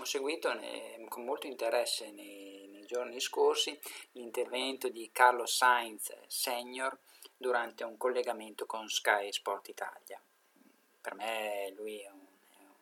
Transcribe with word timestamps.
ho 0.00 0.04
seguito 0.04 0.50
con 1.08 1.24
molto 1.24 1.46
interesse 1.46 2.10
nei, 2.10 2.68
giorni 2.86 3.20
scorsi 3.20 3.78
l'intervento 4.12 4.88
di 4.88 5.10
Carlo 5.12 5.46
Sainz 5.46 6.12
Senior 6.26 6.98
durante 7.36 7.84
un 7.84 7.96
collegamento 7.96 8.66
con 8.66 8.88
Sky 8.88 9.30
Sport 9.30 9.68
Italia. 9.68 10.20
Per 11.00 11.14
me 11.14 11.72
lui 11.76 12.00
è 12.00 12.10
un, 12.10 12.26
è 12.50 12.62
un, 12.62 12.74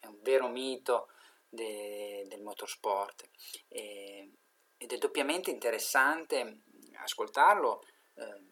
è 0.00 0.06
un 0.06 0.18
vero 0.22 0.48
mito 0.48 1.10
de, 1.48 2.24
del 2.26 2.42
motorsport 2.42 3.28
e, 3.68 4.30
ed 4.76 4.92
è 4.92 4.98
doppiamente 4.98 5.52
interessante 5.52 6.62
ascoltarlo 6.94 7.84
eh, 8.14 8.42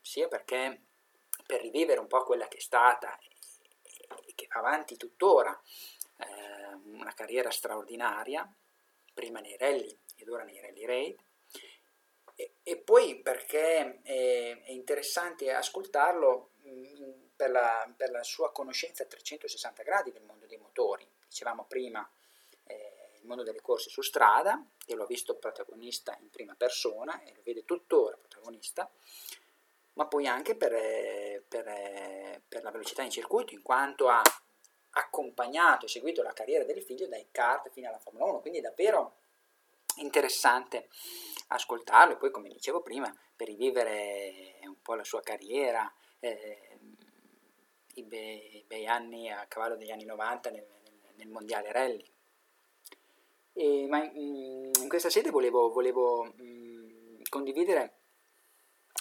sia 0.00 0.26
perché 0.26 0.84
per 1.44 1.60
rivivere 1.60 2.00
un 2.00 2.06
po' 2.06 2.24
quella 2.24 2.48
che 2.48 2.56
è 2.56 2.60
stata 2.60 3.18
e 3.18 4.32
che 4.34 4.48
va 4.50 4.60
avanti 4.60 4.96
tuttora 4.96 5.60
eh, 6.16 6.74
una 6.84 7.12
carriera 7.14 7.50
straordinaria, 7.50 8.48
prima 9.12 9.40
nei 9.40 9.56
rally 9.56 9.96
ed 10.16 10.28
ora 10.28 10.44
nei 10.44 10.60
rally 10.60 10.84
raid, 10.84 11.16
e, 12.36 12.54
e 12.62 12.76
poi 12.76 13.20
perché 13.20 14.00
è, 14.02 14.62
è 14.62 14.70
interessante 14.70 15.52
ascoltarlo 15.52 16.50
mh, 16.62 16.70
mm, 16.70 17.12
per, 17.36 17.50
la, 17.50 17.92
per, 17.96 18.10
la, 18.10 18.22
sua 18.22 18.52
conoscenza 18.52 19.04
a 19.04 19.06
360 19.06 19.82
gradi 19.82 20.12
del 20.12 20.24
mondo 20.24 20.46
dei 20.46 20.58
motori. 20.58 21.06
Dicevamo 21.28 21.64
prima 21.64 22.08
eh, 22.64 23.18
il 23.20 23.26
mondo 23.26 23.42
delle 23.42 23.60
corse 23.60 23.88
su 23.88 24.02
strada, 24.02 24.64
che 24.84 24.94
l'ho 24.94 25.06
visto 25.06 25.36
protagonista 25.36 26.16
in 26.20 26.30
prima 26.30 26.54
persona 26.54 27.22
e 27.22 27.32
lo 27.34 27.42
vede 27.44 27.64
tuttora 27.64 28.16
protagonista, 28.16 28.90
ma 29.94 30.06
poi 30.06 30.26
anche 30.26 30.56
per, 30.56 30.72
per, 31.46 32.42
per 32.46 32.62
la 32.62 32.70
velocità 32.70 33.02
in 33.02 33.10
circuito, 33.10 33.54
in 33.54 33.62
quanto 33.62 34.08
ha 34.08 34.20
accompagnato 34.94 35.86
e 35.86 35.88
seguito 35.88 36.22
la 36.22 36.32
carriera 36.32 36.64
del 36.64 36.82
figlio 36.82 37.06
dai 37.06 37.28
kart 37.30 37.70
fino 37.70 37.88
alla 37.88 37.98
Formula 37.98 38.24
1, 38.26 38.40
quindi 38.40 38.58
è 38.58 38.62
davvero 38.62 39.16
interessante 39.96 40.88
ascoltarlo 41.48 42.14
e 42.14 42.16
poi 42.16 42.30
come 42.30 42.48
dicevo 42.48 42.80
prima 42.80 43.14
per 43.36 43.48
rivivere 43.48 44.58
un 44.62 44.80
po' 44.82 44.94
la 44.94 45.04
sua 45.04 45.20
carriera, 45.20 45.92
eh, 46.20 46.78
i, 47.94 48.02
bei, 48.02 48.56
i, 48.56 48.64
bei, 48.66 48.86
anni 48.86 49.30
a 49.30 49.46
cavallo 49.46 49.76
degli 49.76 49.90
anni 49.90 50.04
90 50.04 50.50
nel, 50.50 50.66
nel 51.16 51.28
mondiale 51.28 51.72
rally. 51.72 52.12
E, 53.52 53.86
ma 53.88 54.02
in, 54.02 54.70
in, 54.80 54.88
questa 54.88 55.10
sede 55.10 55.30
volevo, 55.30 55.70
volevo 55.70 56.24
mh, 56.24 57.22
condividere 57.28 57.98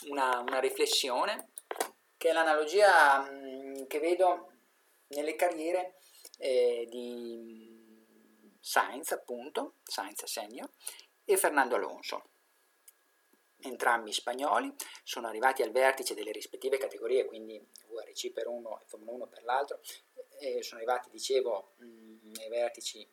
una, 0.09 0.39
una, 0.39 0.59
riflessione 0.59 1.49
che 2.17 2.29
è 2.29 2.33
l'analogia 2.33 3.21
mh, 3.21 3.87
che 3.87 3.99
vedo 3.99 4.52
nelle 5.13 5.35
carriere 5.35 5.95
eh, 6.37 6.85
di 6.89 7.91
Sainz, 8.59 9.11
appunto, 9.11 9.75
Sainz 9.83 10.23
senior, 10.25 10.69
e 11.25 11.37
Fernando 11.37 11.75
Alonso. 11.75 12.29
Entrambi 13.59 14.11
spagnoli 14.11 14.73
sono 15.03 15.27
arrivati 15.27 15.61
al 15.61 15.71
vertice 15.71 16.13
delle 16.13 16.31
rispettive 16.31 16.77
categorie, 16.77 17.25
quindi 17.25 17.57
VRC 17.87 18.31
per 18.31 18.47
uno 18.47 18.81
e 18.81 18.85
Formula 18.87 19.13
1 19.13 19.27
per 19.27 19.43
l'altro, 19.43 19.79
e 20.39 20.61
sono 20.63 20.81
arrivati, 20.81 21.09
dicevo, 21.09 21.73
mh, 21.77 22.31
ai 22.41 22.49
vertici 22.49 23.07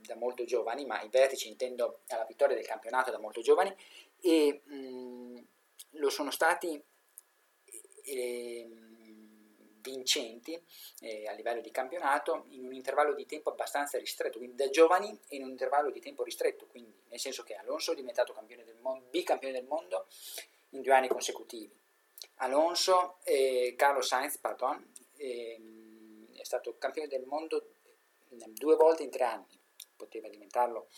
da 0.00 0.16
molto 0.16 0.44
giovani, 0.44 0.84
ma 0.84 1.00
i 1.00 1.08
vertici 1.08 1.48
intendo 1.48 2.00
alla 2.08 2.24
vittoria 2.24 2.56
del 2.56 2.66
campionato 2.66 3.10
da 3.10 3.18
molto 3.18 3.40
giovani, 3.40 3.74
e 4.20 4.60
mh, 4.64 5.44
lo 5.92 6.10
sono 6.10 6.30
stati... 6.30 6.82
Vincenti 9.92 10.60
eh, 11.00 11.26
a 11.26 11.32
livello 11.32 11.60
di 11.60 11.70
campionato 11.70 12.46
in 12.50 12.64
un 12.64 12.72
intervallo 12.72 13.14
di 13.14 13.26
tempo 13.26 13.50
abbastanza 13.50 13.98
ristretto, 13.98 14.38
quindi 14.38 14.56
da 14.56 14.68
giovani 14.70 15.18
e 15.28 15.36
in 15.36 15.44
un 15.44 15.50
intervallo 15.50 15.90
di 15.90 16.00
tempo 16.00 16.22
ristretto, 16.22 16.66
quindi 16.66 16.92
nel 17.08 17.20
senso 17.20 17.42
che 17.42 17.54
Alonso 17.54 17.92
è 17.92 17.94
diventato 17.94 18.32
campione 18.32 18.64
del 18.64 18.78
mondo, 18.80 19.06
bicampione 19.10 19.52
del 19.52 19.66
mondo 19.66 20.06
in 20.70 20.80
due 20.80 20.94
anni 20.94 21.08
consecutivi. 21.08 21.70
Alonso, 22.36 23.18
eh, 23.24 23.74
Carlos 23.76 24.06
Sainz, 24.06 24.38
pardon, 24.38 24.92
eh, 25.16 25.60
è 26.34 26.44
stato 26.44 26.76
campione 26.78 27.08
del 27.08 27.24
mondo 27.24 27.74
due 28.28 28.76
volte 28.76 29.02
in 29.02 29.10
tre 29.10 29.24
anni, 29.24 29.58
poteva 29.94 30.28
diventarlo 30.28 30.88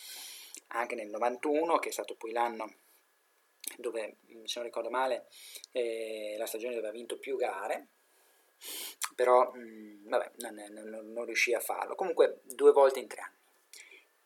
anche 0.69 0.94
nel 0.94 1.08
91, 1.08 1.78
che 1.78 1.88
è 1.88 1.92
stato 1.92 2.14
poi 2.14 2.32
l'anno 2.32 2.72
dove, 3.76 4.19
se 4.44 4.58
non 4.58 4.64
ricordo 4.64 4.90
male, 4.90 5.26
eh, 5.72 6.36
la 6.38 6.46
stagione 6.46 6.74
dove 6.74 6.88
ha 6.88 6.92
vinto 6.92 7.19
più 7.19 7.36
gare, 7.36 7.88
però 9.14 9.50
mh, 9.52 9.58
mm, 9.58 10.08
vabbè, 10.08 10.32
non, 10.36 10.54
non, 10.70 11.12
non, 11.12 11.25
riuscì 11.25 11.54
a 11.54 11.60
farlo. 11.60 11.94
Comunque 11.94 12.41
due 12.44 12.72
volte 12.72 13.00
in 13.00 13.08
tre 13.08 13.20
anni. 13.20 13.36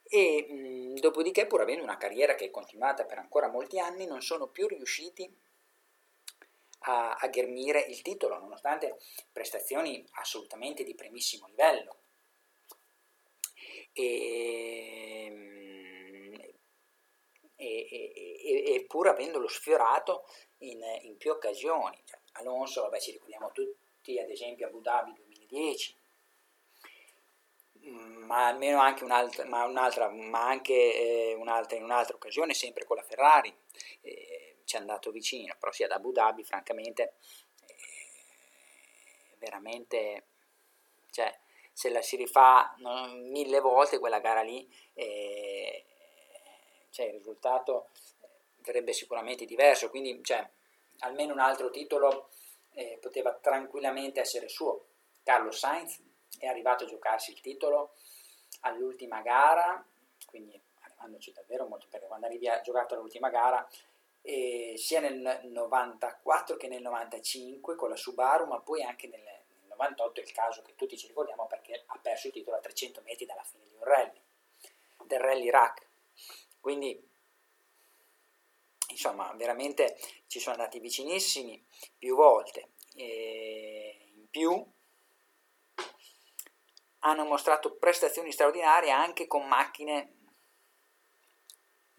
E 0.05 0.47
mh, 0.49 0.55
mm, 0.55 0.95
dopodiché, 0.97 1.47
pur 1.47 1.61
avendo 1.61 1.83
una 1.83 1.97
carriera 1.97 2.35
che 2.35 2.47
è 2.47 2.51
continuata 2.51 3.05
per 3.05 3.19
ancora 3.19 3.49
molti 3.49 3.79
anni, 3.79 4.07
non 4.07 4.23
sono 4.23 4.49
più 4.49 4.67
riusciti 4.67 5.31
a, 6.81 7.15
a 7.15 7.29
ghermire 7.29 7.81
il 7.81 8.03
titolo, 8.03 8.39
nonostante 8.39 8.99
prestazioni 9.33 10.05
assolutamente 10.13 10.85
di 10.85 10.95
primissimo 10.95 11.47
livello. 11.49 11.97
E, 13.93 15.29
mm, 15.31 16.35
e, 17.57 17.89
e, 18.75 18.85
pur 18.87 19.09
avendolo 19.09 19.49
sfiorato 19.49 20.25
in, 20.59 20.81
in 21.03 21.17
più 21.17 21.33
occasioni. 21.33 22.01
Cioè, 22.05 22.21
Alonso, 22.33 22.83
vabbè, 22.83 23.01
ci 23.01 23.11
ricordiamo 23.11 23.51
tutti 23.53 23.88
tutti, 24.09 24.19
ad 24.19 24.31
esempio 24.31 24.67
Abu 24.67 24.81
Dhabi 24.81 25.13
2010, 25.13 25.97
mm, 27.87 28.25
ma 28.25 28.47
almeno 28.47 28.81
anche 28.81 29.05
un'altra, 29.05 29.45
ma, 29.45 29.65
un'altra, 29.65 30.09
ma 30.09 30.47
anche 30.49 30.73
eh, 30.73 31.35
un'altra 31.35 31.77
in 31.77 31.85
un'altra 31.85 32.17
occasione, 32.17 32.55
sempre 32.55 32.87
con 32.87 32.97
la 32.97 33.03
Ferrari, 33.03 33.55
eh, 34.01 34.57
ci 34.65 34.77
è 34.77 34.79
andato 34.79 35.11
vicino, 35.11 35.55
però 35.59 35.71
sia 35.73 35.87
ad 35.87 35.93
Abu 35.93 36.13
Dhabi, 36.13 36.43
francamente, 36.43 37.15
eh, 37.67 37.75
veramente, 39.39 40.27
cioè, 41.11 41.39
se 41.73 41.91
la 41.91 42.03
si 42.03 42.17
rifà 42.17 42.75
no, 42.79 43.09
mille 43.09 43.61
volte 43.61 43.99
quella 43.99 44.21
gara 44.21 44.43
lì, 44.43 44.67
eh, 44.95 45.85
cioè, 46.91 47.07
il 47.07 47.13
risultato 47.13 47.91
verrebbe 48.63 48.93
sicuramente 48.93 49.45
diverso, 49.45 49.89
quindi 49.91 50.19
cioè, 50.23 50.47
almeno 51.01 51.33
un 51.33 51.39
altro 51.39 51.71
titolo 51.71 52.31
eh, 52.79 52.97
poteva 53.01 53.35
tranquillamente 53.35 54.21
essere 54.21 54.49
suo. 54.49 54.85
Carlos 55.25 55.59
Sainz 55.59 56.01
è 56.39 56.47
arrivato 56.47 56.85
a 56.85 56.87
giocarsi 56.87 57.33
il 57.33 57.41
titolo 57.41 57.95
all'ultima 58.61 59.21
gara, 59.21 59.85
quindi 60.27 60.59
arrivandoci 60.83 61.33
davvero 61.33 61.67
molto 61.67 61.89
perché 61.91 62.07
quando 62.07 62.27
arrivi 62.27 62.49
a 62.49 62.61
giocato 62.61 62.95
all'ultima 62.95 63.31
gara, 63.31 63.69
eh, 64.23 64.75
sia 64.77 65.01
nel 65.01 65.41
94 65.51 66.57
che 66.57 66.69
nel 66.69 66.83
95 66.83 67.75
con 67.75 67.89
la 67.89 67.97
Subaru, 67.97 68.47
ma 68.47 68.61
poi 68.61 68.85
anche 68.85 69.09
nel, 69.09 69.23
nel 69.23 69.69
98 69.71 70.21
è 70.21 70.23
il 70.23 70.33
caso 70.33 70.63
che 70.63 70.77
tutti 70.77 70.97
ci 70.97 71.09
ricordiamo 71.09 71.47
perché 71.49 71.83
ha 71.85 71.99
perso 72.01 72.29
il 72.29 72.33
titolo 72.33 72.59
a 72.59 72.61
300 72.61 73.03
metri 73.05 73.27
dalla 73.27 73.43
fine 73.43 73.65
di 73.67 73.75
un 73.75 73.83
rally, 73.83 74.21
del 75.05 75.19
rally 75.19 75.51
rack. 75.51 75.85
Quindi 76.61 77.08
insomma 78.99 79.33
veramente 79.35 79.97
ci 80.27 80.41
sono 80.41 80.57
andati 80.57 80.81
vicinissimi 80.81 81.65
più 81.97 82.17
volte 82.17 82.73
e 82.97 84.11
in 84.17 84.29
più 84.29 84.67
hanno 87.01 87.25
mostrato 87.25 87.77
prestazioni 87.77 88.33
straordinarie 88.33 88.91
anche 88.91 89.29
con 89.29 89.47
macchine 89.47 90.17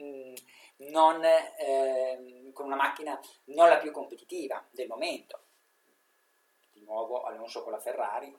mm, 0.01 0.33
non, 0.91 1.23
eh, 1.23 2.51
con 2.53 2.65
una 2.65 2.75
macchina 2.75 3.17
non 3.45 3.69
la 3.69 3.77
più 3.77 3.91
competitiva 3.91 4.65
del 4.71 4.87
momento. 4.87 5.43
Di 6.71 6.81
nuovo 6.83 7.23
Alonso 7.23 7.63
con 7.63 7.71
la 7.71 7.79
Ferrari 7.79 8.35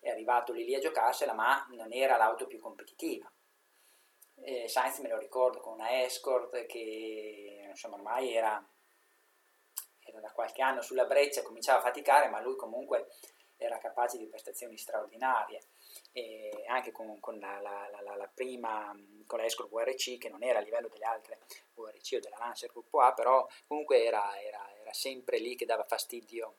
è 0.00 0.10
arrivato 0.10 0.52
lì 0.52 0.64
lì 0.64 0.74
a 0.74 0.80
giocarsela 0.80 1.32
ma 1.32 1.66
non 1.70 1.90
era 1.90 2.18
l'auto 2.18 2.46
più 2.46 2.60
competitiva. 2.60 3.30
Eh, 4.36 4.68
Sainz 4.68 4.98
me 4.98 5.08
lo 5.08 5.18
ricordo 5.18 5.60
con 5.60 5.74
una 5.74 6.02
Escort 6.02 6.66
che 6.66 7.53
insomma 7.74 7.96
ormai 7.96 8.34
era, 8.34 8.64
era 10.00 10.20
da 10.20 10.30
qualche 10.30 10.62
anno 10.62 10.80
sulla 10.80 11.04
breccia, 11.04 11.42
cominciava 11.42 11.80
a 11.80 11.82
faticare, 11.82 12.28
ma 12.28 12.40
lui 12.40 12.56
comunque 12.56 13.08
era 13.56 13.78
capace 13.78 14.18
di 14.18 14.26
prestazioni 14.26 14.76
straordinarie. 14.76 15.62
E 16.12 16.64
anche 16.68 16.92
con, 16.92 17.20
con 17.20 17.38
la, 17.38 17.60
la, 17.60 17.88
la, 17.90 18.16
la, 18.16 18.30
prima 18.32 18.92
con 19.26 19.38
la 19.38 19.44
Escort 19.44 19.68
VRC 19.68 20.18
che 20.18 20.28
non 20.28 20.42
era 20.42 20.58
a 20.58 20.62
livello 20.62 20.88
delle 20.88 21.04
altre 21.04 21.40
VRC 21.74 22.14
o 22.14 22.20
della 22.20 22.36
Lancer 22.38 22.70
Gruppo 22.70 23.00
A 23.00 23.12
però 23.12 23.46
comunque 23.66 24.04
era, 24.04 24.40
era, 24.40 24.60
era 24.80 24.92
sempre 24.92 25.38
lì 25.38 25.54
che 25.54 25.66
dava 25.66 25.84
fastidio 25.84 26.56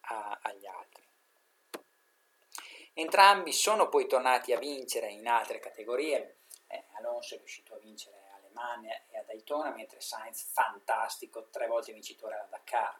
a, 0.00 0.38
agli 0.42 0.66
altri 0.66 1.02
entrambi 2.94 3.52
sono 3.52 3.88
poi 3.88 4.06
tornati 4.06 4.52
a 4.52 4.58
vincere 4.58 5.10
in 5.10 5.26
altre 5.26 5.58
categorie 5.58 6.38
eh, 6.66 6.84
Alonso 6.96 7.34
è 7.34 7.38
riuscito 7.38 7.74
a 7.74 7.78
vincere 7.78 8.27
Le 8.48 8.54
Mans 8.54 8.86
e 9.10 9.18
a 9.18 9.22
Daytona, 9.22 9.70
mentre 9.70 10.00
Sainz, 10.00 10.50
fantastico, 10.52 11.48
tre 11.50 11.66
volte 11.66 11.92
vincitore 11.92 12.34
alla 12.34 12.48
Dakar. 12.50 12.96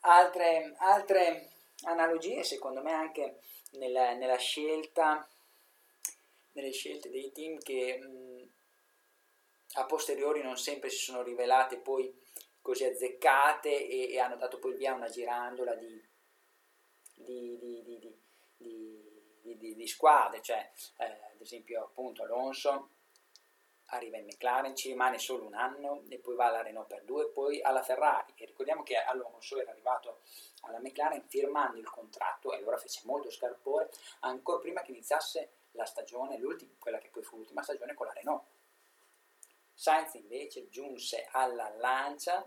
Altre, 0.00 0.74
altre 0.78 1.50
analogie, 1.82 2.42
secondo 2.44 2.82
me, 2.82 2.92
anche 2.92 3.40
nella, 3.72 4.14
nella 4.14 4.36
scelta 4.36 5.28
nelle 6.52 6.72
scelte 6.72 7.08
dei 7.08 7.30
team 7.30 7.58
che 7.58 7.98
mh, 7.98 8.50
a 9.74 9.86
posteriori 9.86 10.42
non 10.42 10.56
sempre 10.56 10.90
si 10.90 10.98
sono 10.98 11.22
rivelate 11.22 11.78
poi 11.78 12.12
così 12.60 12.84
azzeccate 12.84 13.86
e, 13.86 14.12
e 14.12 14.18
hanno 14.18 14.36
dato 14.36 14.58
poi 14.58 14.74
via 14.74 14.94
una 14.94 15.08
girandola 15.08 15.74
di, 15.74 16.04
di, 17.14 17.58
di, 18.56 19.74
di 19.74 19.86
squadre, 19.86 20.42
cioè 20.42 20.70
eh, 20.98 21.04
ad 21.04 21.40
esempio 21.40 21.84
appunto 21.84 22.24
Alonso 22.24 22.90
arriva 23.90 24.18
in 24.18 24.26
McLaren, 24.26 24.74
ci 24.74 24.88
rimane 24.88 25.18
solo 25.18 25.44
un 25.44 25.54
anno 25.54 26.02
e 26.08 26.18
poi 26.18 26.34
va 26.34 26.46
alla 26.46 26.62
Renault 26.62 26.88
per 26.88 27.02
due, 27.04 27.28
poi 27.28 27.60
alla 27.62 27.82
Ferrari. 27.82 28.32
E 28.36 28.46
ricordiamo 28.46 28.82
che 28.82 28.96
Alonso 28.96 29.58
era 29.58 29.70
arrivato 29.70 30.20
alla 30.62 30.78
McLaren 30.80 31.22
firmando 31.26 31.78
il 31.78 31.88
contratto 31.88 32.52
e 32.52 32.56
allora 32.56 32.76
fece 32.76 33.00
molto 33.04 33.30
scarpore 33.30 33.90
ancora 34.20 34.58
prima 34.58 34.82
che 34.82 34.90
iniziasse 34.90 35.52
la 35.72 35.84
stagione, 35.84 36.40
quella 36.78 36.98
che 36.98 37.08
poi 37.08 37.22
fu 37.22 37.36
l'ultima 37.36 37.62
stagione 37.62 37.94
con 37.94 38.06
la 38.06 38.12
Renault. 38.12 38.44
Sainz 39.72 40.14
invece 40.14 40.68
giunse 40.68 41.28
alla 41.30 41.72
Lancia, 41.76 42.44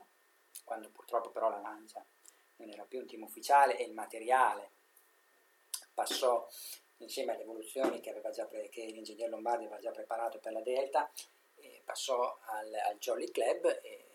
quando 0.66 0.90
purtroppo 0.90 1.30
però 1.30 1.50
la 1.50 1.62
Lancia 1.62 2.06
non 2.58 2.70
era 2.70 2.84
più 2.84 3.00
un 3.00 3.08
team 3.08 3.24
ufficiale 3.24 3.78
e 3.78 3.84
il 3.84 3.94
materiale 3.94 4.72
passò 5.94 6.48
insieme 7.04 7.34
alle 7.34 7.44
evoluzioni 7.44 8.00
che, 8.00 8.14
pre- 8.14 8.70
che 8.70 8.86
l'ingegner 8.86 9.30
Lombardi 9.30 9.66
aveva 9.66 9.80
già 9.80 9.92
preparato 9.92 10.40
per 10.40 10.52
la 10.54 10.62
Delta, 10.62 11.12
passò 11.84 12.40
al, 12.46 12.74
al, 12.74 12.98
Jolly 12.98 13.30
Club 13.32 13.66
e 13.84 14.06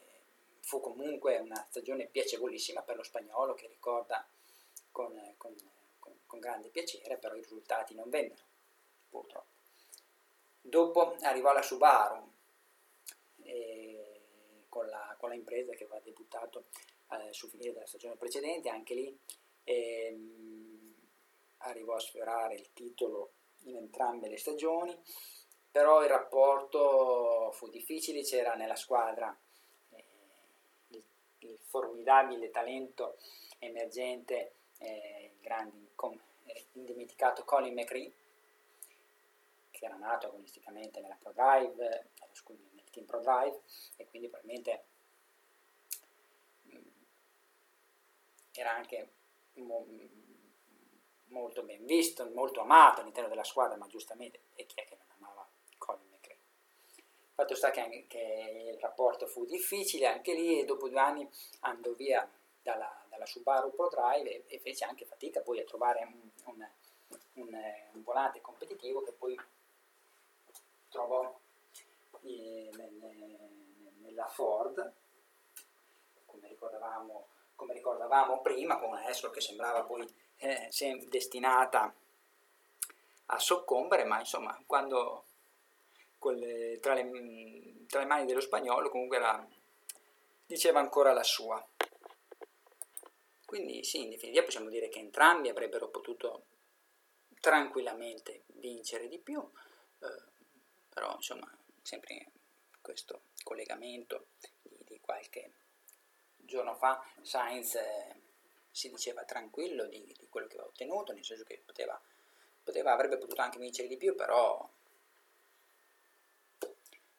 fu 0.60 0.80
comunque 0.80 1.38
una 1.38 1.64
stagione 1.68 2.06
piacevolissima 2.06 2.82
per 2.82 2.96
lo 2.96 3.02
spagnolo 3.02 3.54
che 3.54 3.68
ricorda 3.68 4.26
con, 4.90 5.12
con, 5.36 5.54
con, 5.98 6.14
con 6.26 6.40
grande 6.40 6.68
piacere, 6.68 7.18
però 7.18 7.34
i 7.34 7.40
risultati 7.40 7.94
non 7.94 8.08
vennero, 8.08 8.42
purtroppo. 9.08 9.54
Dopo 10.60 11.16
arrivò 11.20 11.52
la 11.52 11.62
Subaru, 11.62 12.32
con 14.68 14.86
la, 14.88 15.14
con, 15.18 15.28
la, 15.28 15.34
impresa 15.34 15.72
che 15.74 15.84
aveva 15.84 16.00
debuttato 16.00 16.64
eh, 17.12 17.32
sul 17.32 17.48
finire 17.48 17.72
della 17.72 17.86
stagione 17.86 18.16
precedente, 18.16 18.68
anche 18.68 18.94
lì 18.94 19.18
ehm, 19.64 20.65
arrivò 21.58 21.94
a 21.94 22.00
sfiorare 22.00 22.54
il 22.54 22.72
titolo 22.72 23.32
in 23.64 23.76
entrambe 23.76 24.28
le 24.28 24.38
stagioni, 24.38 24.96
però 25.70 26.02
il 26.02 26.08
rapporto 26.08 27.50
fu 27.52 27.68
difficile, 27.68 28.22
c'era 28.22 28.54
nella 28.54 28.76
squadra 28.76 29.36
eh, 29.90 30.04
il, 30.88 31.02
il, 31.40 31.58
formidabile 31.64 32.50
talento 32.50 33.18
emergente, 33.58 34.52
eh, 34.78 35.32
il 35.34 35.40
grande, 35.40 35.90
com, 35.94 36.18
eh, 36.44 36.66
indimenticato 36.72 37.44
Colin 37.44 37.74
McRae, 37.74 38.12
che 39.70 39.84
era 39.84 39.96
nato 39.96 40.28
agonisticamente 40.28 41.00
nella 41.00 41.18
ProDrive, 41.20 41.88
eh, 41.88 42.04
nel 42.72 42.90
team 42.90 43.04
ProDrive, 43.04 43.60
e 43.96 44.06
quindi 44.08 44.28
probabilmente 44.28 44.84
mh, 46.62 46.76
mm, 46.76 46.88
era 48.52 48.72
anche 48.72 49.10
mo- 49.54 49.86
molto 51.28 51.62
ben 51.62 51.84
visto, 51.84 52.28
molto 52.34 52.60
amato 52.60 53.00
all'interno 53.00 53.28
della 53.28 53.44
squadra, 53.44 53.76
ma 53.76 53.86
giustamente, 53.86 54.40
e 54.54 54.66
chi 54.66 54.80
è 54.80 54.84
che 54.84 54.96
non 54.96 55.06
amava 55.18 55.46
Colin 55.78 56.08
McRae? 56.10 56.38
Fatto 57.34 57.54
sta 57.54 57.70
che, 57.70 57.80
anche, 57.80 58.06
che 58.06 58.72
il 58.74 58.80
rapporto 58.80 59.26
fu 59.26 59.44
difficile 59.44 60.06
anche 60.06 60.34
lì 60.34 60.60
e 60.60 60.64
dopo 60.64 60.88
due 60.88 60.98
anni 61.00 61.28
andò 61.60 61.92
via 61.92 62.28
dalla, 62.62 63.04
dalla 63.08 63.26
Subaru 63.26 63.74
Pro 63.74 63.88
Drive 63.88 64.28
e, 64.28 64.44
e, 64.46 64.58
fece 64.58 64.84
anche 64.84 65.04
fatica 65.04 65.40
poi 65.40 65.60
a 65.60 65.64
trovare 65.64 66.02
un, 66.04 66.30
un, 66.44 66.68
un, 67.34 67.62
un 67.92 68.02
volante 68.02 68.40
competitivo 68.40 69.02
che 69.02 69.12
poi 69.12 69.38
trovò 70.88 71.38
eh, 72.22 72.70
nella 74.00 74.26
Ford, 74.26 74.92
come 76.24 76.48
ricordavamo, 76.48 77.26
come 77.54 77.74
ricordavamo 77.74 78.40
prima, 78.40 78.78
con 78.78 78.90
una 78.90 79.08
Escort 79.08 79.34
che 79.34 79.40
sembrava 79.40 79.84
poi 79.84 80.04
eh, 80.38 80.68
destinata 81.08 81.94
a 83.26 83.38
soccombere, 83.38 84.04
ma 84.04 84.18
insomma, 84.20 84.60
quando 84.66 85.24
le, 86.32 86.78
tra, 86.80 86.94
le, 86.94 87.86
tra, 87.86 88.00
le, 88.00 88.06
mani 88.06 88.24
dello 88.24 88.40
spagnolo 88.40 88.88
comunque 88.90 89.16
era, 89.16 89.46
diceva 90.44 90.80
ancora 90.80 91.12
la 91.12 91.22
sua. 91.22 91.64
Quindi 93.44 93.84
sì, 93.84 94.02
in 94.02 94.10
definitiva 94.10 94.44
possiamo 94.44 94.68
dire 94.68 94.88
che 94.88 94.98
entrambi 94.98 95.48
avrebbero 95.48 95.88
potuto 95.88 96.46
tranquillamente 97.40 98.42
vincere 98.54 99.08
di 99.08 99.18
più, 99.18 99.40
eh, 99.40 100.22
però 100.92 101.14
insomma 101.14 101.48
sempre 101.80 102.32
questo 102.80 103.22
collegamento 103.44 104.26
di, 104.62 104.78
di 104.84 105.00
qualche 105.00 105.52
giorno 106.36 106.74
fa 106.74 107.00
Sainz 107.22 107.74
eh, 107.76 108.25
si 108.76 108.90
diceva 108.90 109.24
tranquillo 109.24 109.86
di, 109.86 110.04
di, 110.18 110.28
quello 110.28 110.46
che 110.46 110.56
aveva 110.56 110.68
ottenuto, 110.68 111.14
nel 111.14 111.24
senso 111.24 111.44
che 111.44 111.62
poteva, 111.64 111.98
poteva, 112.62 112.92
avrebbe 112.92 113.16
potuto 113.16 113.40
anche 113.40 113.58
vincere 113.58 113.88
di 113.88 113.96
più, 113.96 114.14
però 114.14 114.68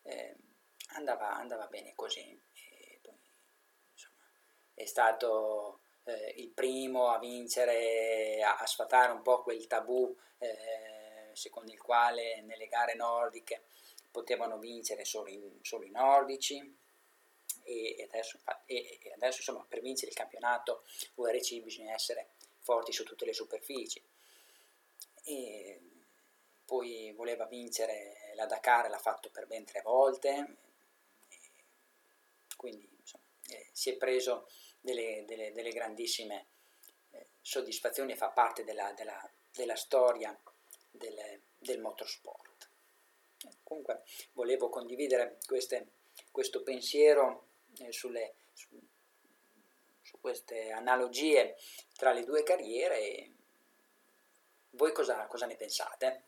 eh, 0.03 0.35
andava, 0.89 1.35
andava, 1.35 1.65
bene 1.65 1.95
così. 1.95 2.39
Poi, 3.01 3.17
insomma, 3.91 4.17
è 4.75 4.85
stato 4.85 5.79
eh, 6.03 6.35
il 6.37 6.49
primo 6.49 7.07
a 7.07 7.17
vincere, 7.17 8.39
a, 8.43 8.57
a, 8.57 8.65
sfatare 8.67 9.11
un 9.11 9.23
po' 9.23 9.41
quel 9.41 9.65
tabù 9.65 10.15
eh, 10.37 11.31
secondo 11.33 11.71
il 11.71 11.81
quale 11.81 12.41
nelle 12.41 12.67
gare 12.67 12.93
nordiche 12.93 13.63
potevano 14.11 14.59
vincere 14.59 15.05
solo, 15.05 15.29
i 15.29 15.89
nordici 15.89 16.77
e 17.67 18.03
adesso, 18.03 18.39
e 18.65 19.11
adesso 19.13 19.39
insomma, 19.39 19.65
per 19.67 19.81
vincere 19.81 20.11
il 20.11 20.17
campionato 20.17 20.83
URC 21.15 21.61
bisogna 21.61 21.93
essere 21.93 22.29
forti 22.59 22.93
su 22.93 23.03
tutte 23.03 23.25
le 23.25 23.33
superfici. 23.33 24.01
E 25.23 25.81
poi 26.65 27.11
voleva 27.13 27.45
vincere 27.45 28.33
la 28.35 28.45
Dakar, 28.45 28.89
l'ha 28.89 28.97
fatto 28.97 29.29
per 29.29 29.47
ben 29.47 29.65
tre 29.65 29.81
volte, 29.81 30.55
quindi 32.55 32.87
insomma, 32.99 33.23
eh, 33.49 33.67
si 33.71 33.89
è 33.89 33.97
preso 33.97 34.49
delle, 34.79 35.25
delle, 35.25 35.51
delle 35.51 35.71
grandissime 35.71 36.47
eh, 37.11 37.27
soddisfazioni 37.41 38.13
e 38.13 38.17
fa 38.17 38.29
parte 38.29 38.63
della, 38.63 38.93
della, 38.93 39.29
della 39.51 39.75
storia 39.75 40.37
del, 40.89 41.41
del 41.57 41.79
motorsport. 41.79 42.69
Comunque 43.63 44.03
volevo 44.33 44.69
condividere 44.69 45.37
queste, 45.45 45.87
questo 46.31 46.63
pensiero 46.63 47.46
eh, 47.79 47.91
sulle, 47.91 48.35
su, 48.53 48.79
su, 50.01 50.19
queste 50.19 50.71
analogie 50.71 51.55
tra 51.95 52.11
le 52.11 52.23
due 52.23 52.43
carriere. 52.43 53.31
Voi 54.71 54.91
cosa, 54.93 55.25
cosa 55.27 55.45
ne 55.45 55.55
pensate? 55.55 56.26